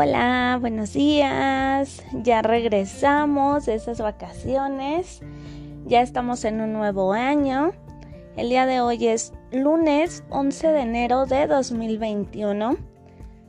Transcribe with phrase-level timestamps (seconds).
[0.00, 2.04] Hola, buenos días.
[2.12, 5.22] Ya regresamos de esas vacaciones.
[5.86, 7.72] Ya estamos en un nuevo año.
[8.36, 12.76] El día de hoy es lunes 11 de enero de 2021.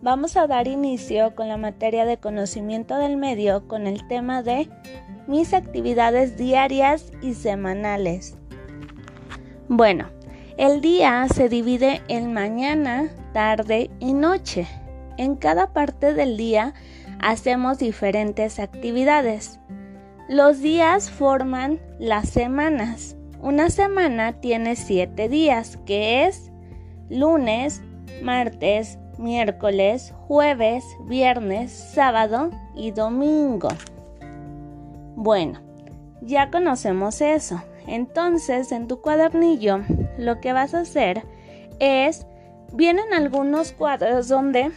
[0.00, 4.70] Vamos a dar inicio con la materia de conocimiento del medio con el tema de
[5.26, 8.38] mis actividades diarias y semanales.
[9.68, 10.06] Bueno,
[10.56, 14.66] el día se divide en mañana, tarde y noche.
[15.20, 16.72] En cada parte del día
[17.20, 19.60] hacemos diferentes actividades.
[20.30, 23.16] Los días forman las semanas.
[23.42, 26.50] Una semana tiene siete días, que es
[27.10, 27.82] lunes,
[28.22, 33.68] martes, miércoles, jueves, viernes, sábado y domingo.
[35.16, 35.60] Bueno,
[36.22, 37.62] ya conocemos eso.
[37.86, 39.80] Entonces, en tu cuadernillo,
[40.16, 41.24] lo que vas a hacer
[41.78, 42.26] es,
[42.72, 44.70] vienen algunos cuadros donde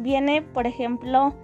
[0.00, 1.34] Viene, por ejemplo,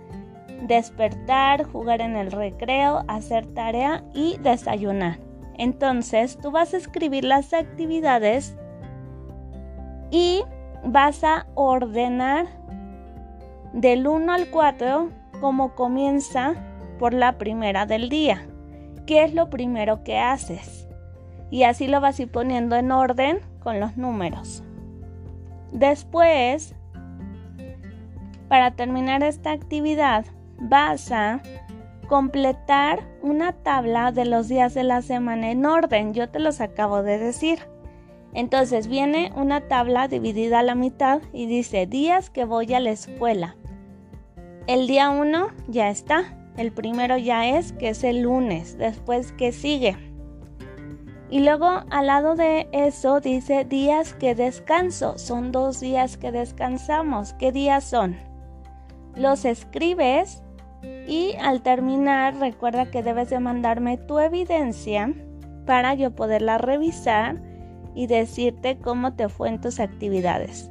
[0.62, 5.18] despertar, jugar en el recreo, hacer tarea y desayunar.
[5.58, 8.56] Entonces, tú vas a escribir las actividades
[10.10, 10.42] y
[10.84, 12.46] vas a ordenar
[13.74, 15.10] del 1 al 4
[15.40, 16.54] como comienza
[16.98, 18.46] por la primera del día.
[19.06, 20.88] ¿Qué es lo primero que haces?
[21.50, 24.64] Y así lo vas a ir poniendo en orden con los números.
[25.72, 26.74] Después
[28.48, 30.24] para terminar esta actividad
[30.58, 31.42] vas a
[32.08, 36.14] completar una tabla de los días de la semana en orden.
[36.14, 37.60] Yo te los acabo de decir.
[38.32, 42.90] Entonces viene una tabla dividida a la mitad y dice días que voy a la
[42.90, 43.56] escuela.
[44.66, 46.36] El día 1 ya está.
[46.56, 48.78] El primero ya es que es el lunes.
[48.78, 49.96] Después que sigue.
[51.28, 55.18] Y luego al lado de eso dice días que descanso.
[55.18, 57.32] Son dos días que descansamos.
[57.34, 58.16] ¿Qué días son?
[59.16, 60.42] Los escribes
[61.06, 65.12] y al terminar recuerda que debes de mandarme tu evidencia
[65.64, 67.40] para yo poderla revisar
[67.94, 70.70] y decirte cómo te fue en tus actividades.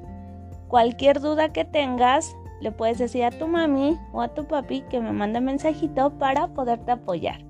[0.67, 4.99] Cualquier duda que tengas, le puedes decir a tu mami o a tu papi que
[4.99, 7.43] me mande mensajito para poderte apoyar.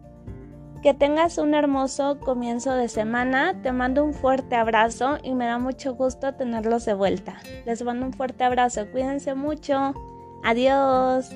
[0.81, 3.59] Que tengas un hermoso comienzo de semana.
[3.63, 7.37] Te mando un fuerte abrazo y me da mucho gusto tenerlos de vuelta.
[7.65, 8.85] Les mando un fuerte abrazo.
[8.91, 9.93] Cuídense mucho.
[10.45, 11.31] Adiós.